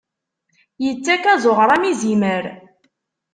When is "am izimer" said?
1.75-2.43